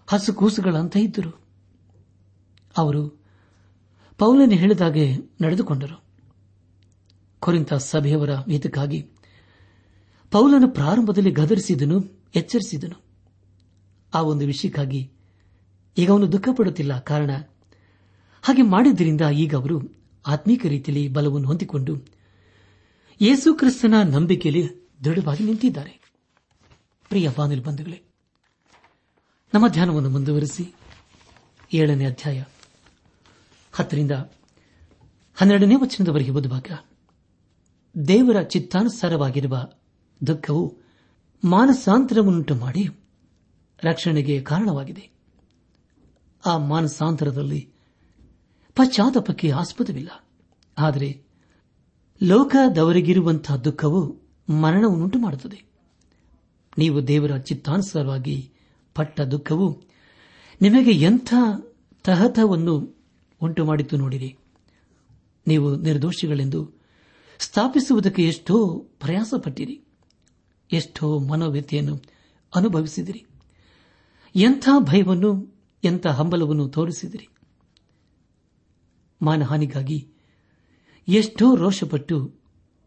ಹಸುಕೂಸುಗಳಂತ 0.06 0.96
ಇದ್ದರು. 0.96 1.40
ಅವರು 2.76 3.17
ಪೌಲನ 4.18 4.50
ಹೇಳಿದಾಗೆ 4.50 5.16
ನಡೆದುಕೊಂಡರು. 5.16 6.04
ಕೊರಿಂತ 7.40 7.74
ಸಭೆಯವರ 7.74 8.30
ಹಿತಕ್ಕಾಗಿ 8.34 9.02
ಪೌಲನು 10.30 10.68
ಪ್ರಾರಂಭದಲ್ಲಿ 10.68 11.30
ಗದರಿಸಿದನು, 11.30 12.22
ಎಚ್ಚರಿಸಿದನು. 12.34 13.02
ಆ 14.14 14.22
ಒಂದು 14.22 14.46
ವಿಷಯಕ್ಕಾಗಿ 14.46 15.12
ಈಗ 15.98 16.10
ಅವನು 16.10 16.32
ದುಃಖಪಡುತ್ತಿಲ್ಲ. 16.32 16.98
ಕಾರಣ, 16.98 17.30
ಹಾಗೆ 18.42 18.62
ಮಾಡಿದ್ದರಿಂದ 18.62 19.20
ಈಗ 19.20 19.54
ಅವರು 19.54 19.96
ಆತ್ಮೀಕ 20.26 20.66
ರೀತಿಯಲ್ಲಿ 20.66 21.08
ಬಲವನ್ನು 21.08 21.48
ಹೊಂದಿಕೊಂಡು 21.48 21.96
ಯೇಸು 23.20 23.54
ಕ್ರಿಸ್ತನ 23.54 23.94
ನಂಬಿಕೆಯಲ್ಲಿ 24.04 24.88
ದೃಢವಾಗಿ 25.04 25.44
ನಿಂತಿದ್ದಾರೆ. 25.44 26.12
ಪ್ರಿಯ 27.08 27.28
ಬಾನಿಲ್ 27.38 27.64
ಬಂಧುಗಳೇ, 27.64 28.02
ನಮ್ಮ 29.54 29.68
ಧ್ಯಾನವನ್ನು 29.68 30.10
ಮುಂದುವರೆಸಿ 30.10 30.74
ಏಳನೇ 31.74 32.04
ಅಧ್ಯಾಯ. 32.04 32.44
ಹತ್ತರಿಂದ 33.78 34.10
ಹನ್ನೆರಡನೇ 35.34 35.74
ವಚನದವರೆಗೆ 35.74 36.30
ಓದುವಾಗ 36.30 36.66
ದೇವರ 38.08 38.42
ಚಿತ್ತಾನುಸಾರವಾಗಿರುವ 38.42 39.66
ದುಃಖವು 40.26 40.76
ಮಾನಸಾಂತರವನ್ನುಂಟು 41.44 42.54
ಮಾಡಿ 42.54 42.88
ರಕ್ಷಣೆಗೆ 43.84 44.40
ಕಾರಣವಾಗಿದೆ. 44.42 45.10
ಆ 46.46 46.58
ಮಾನಸಾಂತರದಲ್ಲಿ 46.58 47.72
ಪಶ್ಚಾತ್ತಾಪಕ್ಕೆ 48.74 49.50
ಆಸ್ಪದವಿಲ್ಲ. 49.50 50.24
ಆದರೆ 50.78 51.22
ಲೋಕದವರಿಗಿರುವಂತಹ 52.22 53.56
ದುಃಖವು 53.56 54.22
ಮರಣವನ್ನುಂಟು 54.52 55.18
ಮಾಡುತ್ತದೆ. 55.18 55.62
ನೀವು 56.78 57.08
ದೇವರ 57.08 57.36
ಚಿತ್ತಾನುಸಾರವಾಗಿ 57.36 58.52
ಪಟ್ಟ 58.94 59.20
ದುಃಖವು 59.20 59.82
ನಿಮಗೆ 60.62 60.90
ಎಂಥ 60.90 61.34
ತಹತವನ್ನು 62.04 62.97
ಉಂಟು 63.42 63.64
ಮಾಡಿತು 63.64 63.96
ನೋಡಿರಿ. 63.96 64.36
ನೀವು 65.46 65.76
ನಿರ್ದೋಷಿಗಳೆಂದು 65.76 66.72
ಸ್ಥಾಪಿಸುವುದಕ್ಕೆ 67.38 68.22
ಎಷ್ಟೋ 68.22 68.78
ಪ್ರಯಾಸಪಟ್ಟಿರಿ. 69.00 69.84
ಎಷ್ಟೋ 70.72 71.18
ಮನೋವ್ಯತೆಯನ್ನು 71.18 72.02
ಅನುಭವಿಸಿದಿರಿ. 72.54 73.26
ಎಂಥ 74.34 74.68
ಭಯವನ್ನು, 74.78 75.60
ಎಂಥ 75.84 76.06
ಹಂಬಲವನ್ನು 76.06 76.68
ತೋರಿಸಿದಿರಿ. 76.68 77.28
ಮಾನಹಾನಿಗಾಗಿ 79.22 80.08
ಎಷ್ಟೋ 81.08 81.54
ರೋಷಪಟ್ಟು 81.54 82.34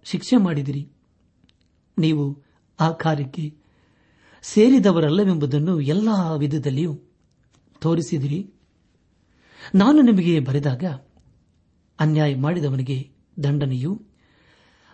ಶಿಕ್ಷೆ 0.04 0.38
ಮಾಡಿದಿರಿ. 0.38 0.90
ನೀವು 1.98 2.44
ಆ 2.80 2.92
ಕಾರ್ಯಕ್ಕೆ 2.92 3.58
ಸೇರಿದವರಲ್ಲವೆಂಬುದನ್ನು 4.42 5.82
ಎಲ್ಲಾ 5.82 6.34
ವಿಧದಲ್ಲಿಯೂ 6.34 7.00
ತೋರಿಸಿದಿರಿ. 7.80 8.54
ನಾನು 9.76 10.02
ನಿಮಗೆ 10.02 10.40
ಬರೆದಾಗ 10.40 10.84
ಅನ್ಯಾಯ 12.00 12.36
ಮಾಡಿದವನಿಗೆ 12.36 13.10
ದಂಡನೆಯೂ, 13.44 14.02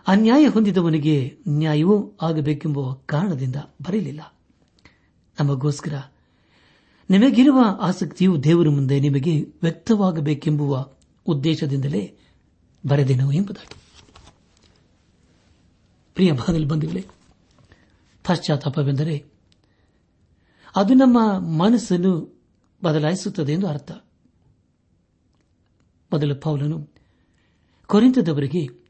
ಅನ್ಯಾಯ 0.08 0.46
ಹೊಂದಿದವನಿಗೆ 0.46 1.38
ನ್ಯಾಯವೂ 1.48 2.18
ಆಗಬೇಕೆಂಬ 2.22 2.78
ಕಾರಣದಿಂದ 3.06 3.56
ಬರೆಯಲಿಲ್ಲ. 3.82 4.34
ನಮಗೋಸ್ಕರ, 5.40 5.94
ನಿಮಗಿರುವ 7.10 7.58
ಆಸಕ್ತಿಯು 7.80 8.44
ದೇವರ 8.44 8.68
ಮುಂದೆ 8.68 9.00
ನಿಮಗೆ 9.00 9.40
ವ್ಯಕ್ತವಾಗಬೇಕೆಂಬುವ 9.40 10.86
ಉದ್ದೇಶದಿಂದಲೇ 11.26 12.18
ಬರೆದೆನು 12.88 13.32
ಎಂಬುದಾಗಿ. 13.32 13.78
ಪ್ರಿಯ 16.14 16.32
ಬಾಗಿಲು 16.32 16.68
ಬಂಧುಗಳೇ 16.68 17.06
ಪಶ್ಚಾತ್ತಾಪವೆಂದರೆ 18.26 19.24
ಅದು 20.76 20.94
ನಮ್ಮ 20.94 21.38
ಮನಸ್ಸನ್ನು 21.38 22.42
ಬದಲಾಯಿಸುತ್ತದೆ 22.84 23.52
ಎಂದು 23.52 23.66
ಅರ್ಥ 23.66 23.90
ಮೊದಲು 26.12 26.34
ಪೌಲನು 26.34 26.88
ಕೊರಿಂತದವರಿಗೆ 27.86 28.88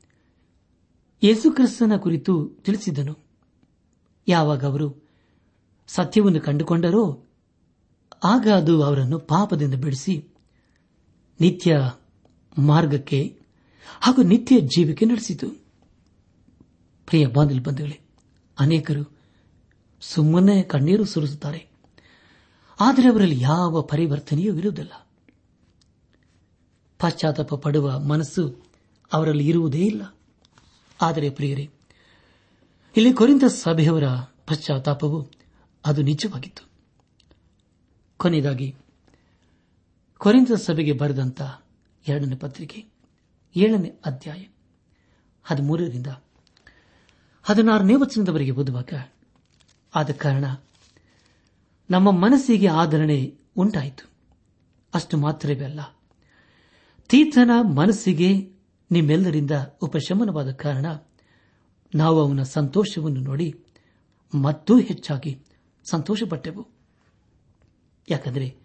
ಯೇಸುಕ್ರಿಸ್ತನ 1.23 1.97
ಕುರಿತು 1.97 2.49
ತಿಳಿಸಿದನು. 2.49 3.19
ಯಾವಾಗ 4.29 4.65
ಅವರು 4.65 5.09
ಸತ್ಯವನ್ನು 5.87 6.41
ಕಂಡುಕೊಂಡರೋ 6.41 7.25
ಆಗ 8.25 8.49
ಅದು 8.49 8.83
ಅವರನ್ನು 8.83 9.19
ಪಾಪದಿಂದ 9.19 9.75
ಬಿಡಿಸಿ 9.75 10.29
ನಿತ್ಯ 11.41 11.91
ಮಾರ್ಗಕ್ಕೆ 12.59 13.39
ಹಾಗೂ 14.01 14.23
ನಿತ್ಯ 14.23 14.61
ಜೀವಿಕೆ 14.61 15.07
ನಡೆಸಿತು. 15.07 15.51
ಪ್ರಿಯ 17.07 17.27
ಬಾಂಧಲ್ 17.27 17.61
ಬಂಧುಗಳೇ, 17.61 18.01
ಅನೇಕರು 18.59 19.17
ಸುಮ್ಮನೆ 20.01 20.63
ಕಣ್ಣೀರು 20.63 21.05
ಸುರಿಸುತ್ತಾರೆ. 21.05 21.69
ಆದರೆ 22.81 23.09
ಅವರಲ್ಲಿ 23.09 23.41
ಯಾವ 23.41 23.83
ಪರಿವರ್ತನೆಯೂ 23.83 24.57
ಇರುವುದಿಲ್ಲ. 24.57 25.08
ಪಶ್ಚಾತ್ತಾಪ 26.99 27.55
ಪಡುವ 27.55 28.01
ಮನಸ್ಸು 28.01 28.63
ಅವರಲ್ಲಿ 29.13 29.49
ಇರುವುದೇ 29.49 29.79
ಇಲ್ಲ. 29.79 30.15
ಆದರೆ 31.03 31.31
ಪ್ರಿಯರೇ, 31.31 31.71
ಇಲ್ಲಿ 32.97 33.13
ಕೊರಿಂದ 33.13 33.43
ಸಭೆಯವರ 33.43 34.05
ಪಶ್ಚಾತ್ತಾಪವು 34.47 35.31
ಅದು 35.87 36.03
ನಿಜವಾಗಿತ್ತು. 36.03 36.69
ಕೊನೆಯದಾಗಿ 38.17 38.77
ಕೊರಿಂದ 40.19 40.51
ಸಭೆಗೆ 40.51 40.93
ಬರೆದಂತ 40.93 41.43
ಎರಡನೇ 42.09 42.37
ಪತ್ರಿಕೆ, 42.37 42.85
ಏಳನೇ 43.57 43.89
ಅಧ್ಯಾಯ, 44.05 44.45
ಹದಿಮೂರರಿಂದ 45.45 46.07
ಹದಿನಾರನೇ 47.43 47.95
ವಚನದವರೆಗೆ 47.95 48.51
ಓದುವಾಗ, 48.51 48.93
ಆದ 49.95 50.11
ಕಾರಣ 50.11 50.45
ನಮ್ಮ 51.91 52.11
ಮನಸ್ಸಿಗೆ 52.11 52.67
ಆಧರಣೆ 52.67 53.35
ಉಂಟಾಯಿತು. 53.57 54.11
ಅಷ್ಟು 54.95 55.17
ಮಾತ್ರವೇ 55.17 55.65
ಅಲ್ಲ 55.65 55.81
ತೀರ್ಥನ 57.09 57.51
ಮನಸ್ಸಿಗೆ 57.63 58.51
ನಿಮ್ಮೆಲ್ಲರಿಂದ 58.91 59.51
ಉಪಶಮನವಾದ 59.83 60.53
ಕಾರಣ 60.53 60.87
ನಾವು 61.95 62.21
ಅವನ 62.21 62.43
ಸಂತೋಷವನ್ನು 62.43 63.21
ನೋಡಿ 63.21 63.55
ಮತ್ತೂ 64.35 64.79
ಹೆಚ್ಚಾಗಿ 64.79 65.39
ಸಂತೋಷಪಟ್ಟೆವು. 65.91 66.69
ಯಾಕಂದರೆ 68.11 68.57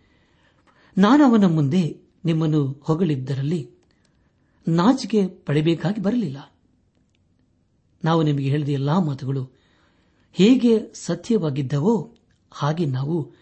ನಾನು 0.98 1.26
ಅವನ 1.26 1.46
ಮುಂದೆ 1.46 2.02
ನಿಮ್ಮನ್ನು 2.26 2.82
ಹೊಗಳಿದ್ದರಲ್ಲಿ 2.84 3.72
ನಾಚಿಕೆ 4.68 5.28
ಪಡೆಯಬೇಕಾಗಿ 5.28 6.02
ಬರಲಿಲ್ಲ. 6.02 6.56
ನಾವು 8.04 8.24
ನಿಮಗೆ 8.24 8.50
ಹೇಳಿದ 8.50 8.70
ಎಲ್ಲಾ 8.70 9.00
ಮಾತುಗಳು 9.00 9.50
ಹೇಗೆ 10.32 10.94
ಸತ್ಯವಾಗಿದ್ದವೋ 10.94 12.16
ಹಾಗೆ 12.52 12.86
ನಾವು 12.86 13.34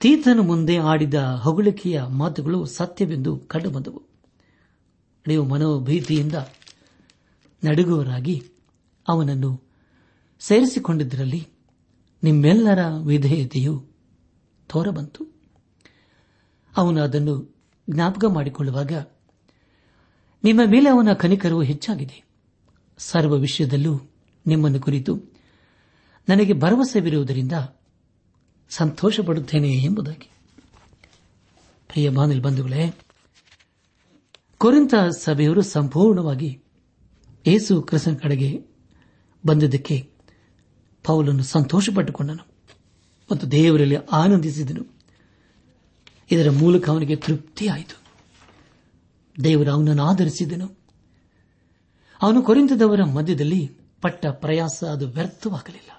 ತೀರ್ಥನ 0.00 0.40
ಮುಂದೆ 0.40 0.76
ಆಡಿದ 0.76 1.14
ಹೊಗಳಿಕೆಯ 1.14 2.02
ಮಾತುಗಳು 2.02 2.66
ಸತ್ಯವೆಂದು 2.66 3.38
ಕಂಡುಬಂದವು. 3.38 4.09
ನೀವು 5.26 5.44
ಮನೋಭೀತಿಯಿಂದ 5.44 6.34
ನಡುಗುವರಾಗಿ 7.64 8.42
ಅವನನ್ನು 9.08 9.62
ಸೇರಿಸಿಕೊಂಡಿದ್ದರಲ್ಲಿ 10.40 11.48
ನಿಮ್ಮೆಲ್ಲರ 12.22 12.78
ವಿಧೇಯತೆಯು 13.04 13.86
ತೋರಬಂತು. 14.68 15.26
ಅವನು 16.76 17.02
ಅದನ್ನು 17.02 17.56
ಜ್ಞಾಪಕ 17.90 18.24
ಮಾಡಿಕೊಳ್ಳುವಾಗ, 18.24 18.92
ನಿಮ್ಮ 20.44 20.60
ಮೇಲೆ 20.66 20.90
ಅವನ 20.90 21.12
ಕನಿಕರವು 21.12 21.62
ಹೆಚ್ಚಾಗಿದೆ. 21.62 22.24
ಸರ್ವ 22.98 23.34
ವಿಷಯದಲ್ಲೂ 23.34 24.00
ನಿಮ್ಮನ್ನು 24.46 24.80
ಕುರಿತು 24.80 25.20
ನನಗೆ 26.28 26.52
ಭರವಸೆವಿರುವುದರಿಂದ 26.52 27.52
ಸಂತೋಷಪಡುತ್ತೇನೆ 28.70 29.72
ಎಂಬುದಾಗಿ. 29.72 30.30
ಪ್ರಿಯ 31.88 32.10
ಬಾನಿಲ್ 32.10 32.42
ಬಂಧುಗಳೇ 32.42 32.94
ಕೊರಿಂತ 34.60 34.94
ಸಭೆಯವರು 35.18 35.62
ಸಂಪೂರ್ಣವಾಗಿ 35.62 36.62
ಏಸು 37.46 37.82
ಕ್ರಿಸ್ತನ 37.82 38.14
ಕಡೆಗೆ 38.14 38.66
ಬಂದಿದ್ದಕ್ಕೆ 39.46 40.10
ಪೌಲನ್ನು 41.04 41.42
ಸಂತೋಷಪಟ್ಟುಕೊಂಡನು 41.42 42.46
ಮತ್ತು 43.32 43.50
ದೇವರಲ್ಲಿ 43.50 43.96
ಆನಂದಿಸಿದನು. 43.96 44.86
ಇದರ 46.30 46.50
ಮೂಲಕ 46.50 46.90
ಅವನಿಗೆ 46.90 47.16
ತೃಪ್ತಿಯಾಯಿತು. 47.16 48.02
ದೇವರು 49.44 49.70
ಅವನನ್ನು 49.70 50.02
ಆಧರಿಸಿದನು. 50.02 50.78
ಅವನು 52.22 52.42
ಕೊರಿಂತದವರ 52.42 53.04
ಮಧ್ಯದಲ್ಲಿ 53.04 53.72
ಪಟ್ಟ 54.00 54.26
ಪ್ರಯಾಸ 54.26 54.84
ಅದು 54.84 55.08
ವ್ಯರ್ಥವಾಗಲಿಲ್ಲ. 55.08 55.90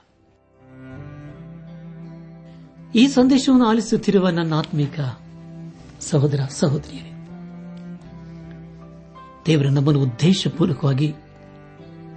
ಈ 2.95 3.07
ಸಂದೇಶವನ್ನು 3.07 3.65
ಆಲಿಸುತ್ತಿರುವ 3.65 4.29
ನನ್ನ 4.29 4.53
ಆತ್ಮೀಕ 4.53 4.99
ಸಹೋದರ 5.99 6.39
ಸಹೋದರಿಯರೇ 6.49 7.10
ದೇವರ 9.45 9.65
ನಮ್ಮನ್ನು 9.65 10.01
ಉದ್ದೇಶಪೂರ್ವಕವಾಗಿ 10.01 11.13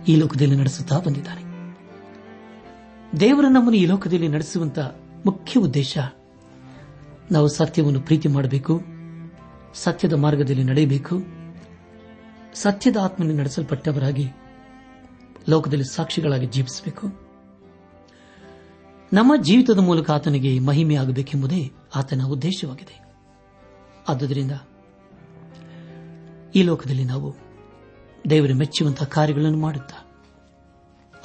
ಈ 0.09 0.17
ಲೋಕದಲ್ಲಿ 0.17 0.57
ನಡೆಸುತ್ತಾ 0.57 0.99
ಬಂದಿದ್ದಾನೆ. 0.99 1.43
ದೇವರ 3.21 3.45
ನಮ್ಮನ್ನು 3.45 3.75
ಈ 3.75 3.87
ಲೋಕದಲ್ಲಿ 3.87 4.29
ನಡೆಸುವಂತಹ 4.29 4.97
ಮುಖ್ಯ 5.27 5.61
ಉದ್ದೇಶ, 5.61 5.99
ನಾವು 7.33 7.49
ಸತ್ಯವನ್ನು 7.49 8.01
ಪ್ರೀತಿ 8.01 8.29
ಮಾಡಬೇಕು, 8.29 8.81
ಸತ್ಯದ 9.75 10.13
ಮಾರ್ಗದಲ್ಲಿ 10.13 10.65
ನಡೆಯಬೇಕು, 10.65 11.23
ಸತ್ಯದ 12.55 12.97
ಆತ್ಮನಲ್ಲಿ 12.97 13.39
ನಡೆಸಲ್ಪಟ್ಟವರಾಗಿ 13.39 14.29
ಲೋಕದಲ್ಲಿ 15.49 15.85
ಸಾಕ್ಷಿಗಳಾಗಿ 15.85 16.47
ಜೀವಿಸಬೇಕು. 16.47 17.07
ನಮ್ಮ 19.13 19.33
ಜೀವಿತದ 19.43 19.79
ಮೂಲಕ 19.79 20.11
ಆತನಿಗೆ 20.11 20.59
ಮಹಿಮೆಯಾಗಬೇಕೆಂಬುದೇ 20.59 21.73
ಆತನ 21.95 22.23
ಉದ್ದೇಶವಾಗಿದೆ. 22.25 23.05
ಆದುದರಿಂದ 24.09 24.53
ಈ 26.55 26.62
ಲೋಕದಲ್ಲಿ 26.62 27.05
ನಾವು 27.05 27.37
ದೇವರ 28.31 28.53
ಮೆಚ್ಚುವಂತಹ 28.53 29.05
ಕಾರ್ಯಗಳನ್ನು 29.05 29.59
ಮಾಡುತ್ತಾ 29.59 30.11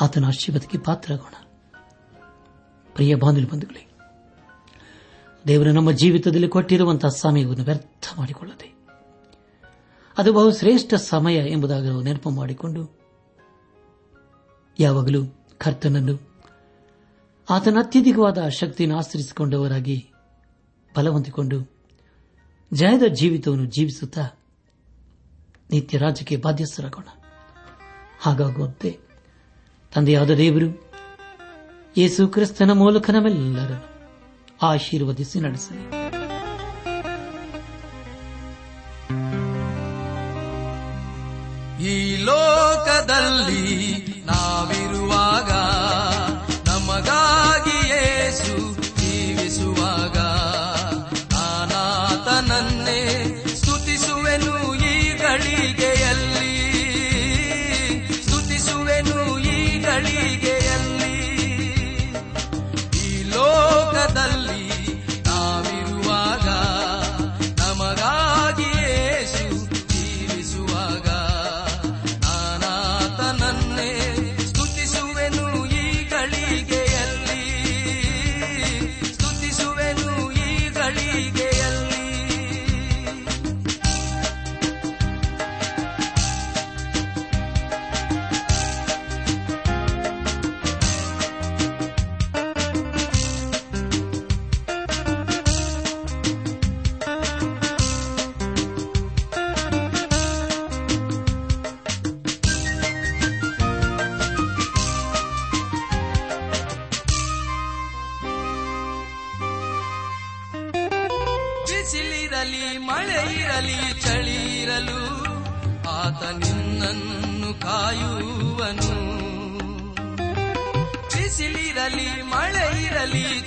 ಆತನ 0.02 0.26
ಆಶೀರ್ವಾದಕ್ಕೆ 0.26 0.78
ಪಾತ್ರರಾಗೋಣ. 0.78 1.34
ಪ್ರಿಯ 2.94 3.16
ಬಾಂಧವ್ಯ 3.16 3.46
ಬಂಧುಗಳೇ, 3.46 3.88
ದೇವರು 5.48 5.72
ನಮ್ಮ 5.72 5.92
ಜೀವಿತದಲ್ಲಿ 5.92 6.48
ಕೊಟ್ಟಿರುವಂತಹ 6.48 7.08
ಸಮಯವನ್ನು 7.08 7.64
ವ್ಯರ್ಥ 7.64 8.06
ಮಾಡಿಕೊಳ್ಳದೆ, 8.18 8.76
ಅದು 10.18 10.34
ಬಹು 10.34 10.52
ಶ್ರೇಷ್ಠ 10.52 10.94
ಸಮಯ 10.94 11.36
ಎಂಬುದಾಗಿ 11.36 12.04
ನೆನಪು 12.04 12.30
ಮಾಡಿಕೊಂಡು, 12.30 12.98
ಯಾವಾಗಲೂ 14.80 15.26
ಕರ್ತನನ್ನು, 15.58 16.30
ಆತನ 17.50 17.78
ಅತ್ಯಧಿಕವಾದ 17.80 18.48
ಶಕ್ತಿಯನ್ನು 18.48 18.98
ಆಶ್ರಯಿಸಿಕೊಂಡವರಾಗಿ 18.98 20.12
ಬಲವಂತಿಕೊಂಡು 20.98 21.72
ಜಯದ 22.74 23.04
ಜೀವಿತವನ್ನು 23.04 23.66
ಜೀವಿಸುತ್ತಾ 23.66 24.39
ನಿತ್ಯ 25.72 25.98
ರಾಜ್ಯಕ್ಕೆ 25.98 26.36
ಬಾಧ್ಯಸ್ಥರಾಗೋಣ. 26.36 27.08
ಹಾಗಾಗುವಂತೆ 28.22 29.00
ತಂದೆಯಾದ 29.96 30.32
ದೇವರು 30.32 30.90
ಯೇಸು 31.98 32.28
ಕ್ರಿಸ್ತನ 32.28 32.72
ಮೂಲಕ 32.72 33.10
ನಮ್ಮೆಲ್ಲರನ್ನು 33.10 33.90
ಆಶೀರ್ವದಿಸಿ 34.62 35.40
ನಡೆಸಲಿ. 35.40 36.00
ಈ 41.84 42.16
ಲೋಕದಲ್ಲಿ 42.24 43.79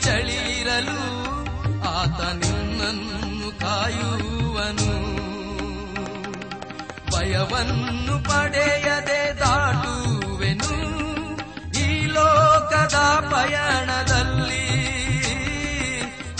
ಚಳಿ 0.03 0.61
ಇರಲು 0.61 1.01
ಆತ 1.83 2.21
ನಿನ್ನನ್ನು 2.21 3.61
ಕಾಯುವನು. 3.61 4.93
ಭಯವನ್ನು 7.12 8.25
ಪಡೆಯದೆ 8.25 9.38
ದಾಟುವೆನು 9.38 10.79
ಈ 11.81 12.07
ಲೋಕದ 12.07 12.95
ಪಯಣದಲ್ಲಿ. 13.31 14.67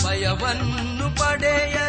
ಭಯವನ್ನು 0.03 1.19
ಪಡೆಯದೆ 1.19 1.82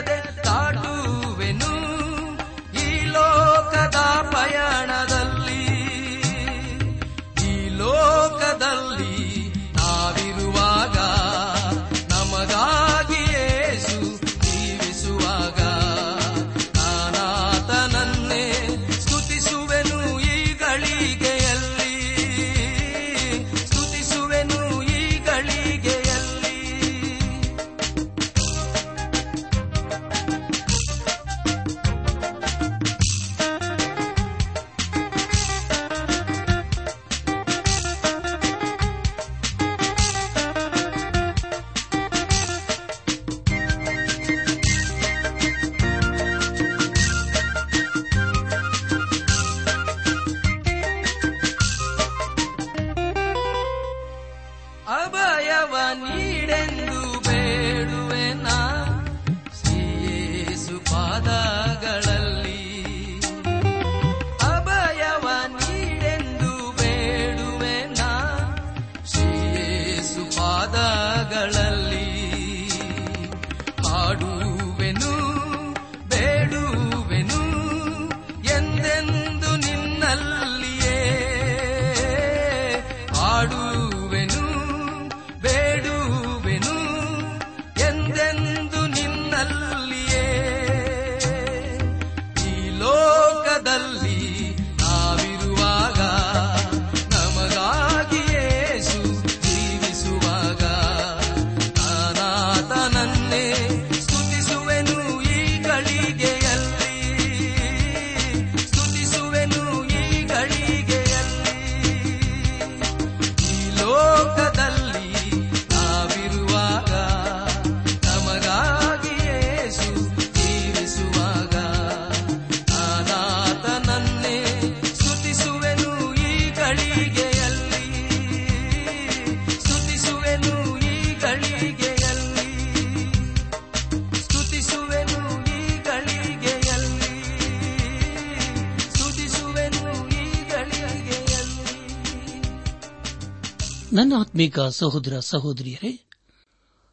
ಆತ್ಮೀಕ 144.35 144.61
ಸಹೋದರ 144.61 145.19
ಸಹೋದರಿಯರೇ, 145.19 146.01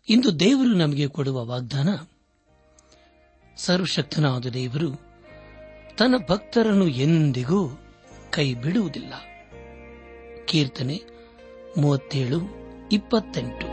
ಇಂದು 0.09 0.39
ದೇವರು 0.39 0.73
ನಮಗೆ 0.73 1.07
ಕೊಡುವ 1.07 1.45
ವಾಗ್ದಾನ, 1.45 1.89
ಸರ್ವಶಕ್ತನಾದ 3.57 4.45
ದೇವರು 4.45 4.89
ತನ್ನ 5.97 6.15
ಭಕ್ತರನ್ನು 6.29 6.87
ಎಂದಿಗೂ 6.87 7.79
ಕೈ 8.31 8.53
ಬಿಡುವುದಿಲ್ಲ 8.53 9.13
ಕೀರ್ತನೆ 10.45 11.01
ಮೂವತ್ತೇಳು, 11.77 12.37
ಇಪ್ಪತ್ತೆಂಟು. 12.91 13.67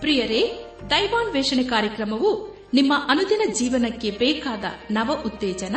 ಪ್ರಿಯರೇ, 0.00 0.64
ದೈವಾನ್ವೇಷಣೆ 0.90 1.64
ಕಾರ್ಯಕ್ರಮವು 1.64 2.56
ನಿಮ್ಮ 2.74 2.92
ಅನುದಿನ 3.08 3.52
ಜೀವನಕ್ಕೆ 3.58 4.10
ಬೇಕಾದ 4.10 4.64
ನವ 4.90 5.22
ಉತ್ತೇಜನ 5.26 5.76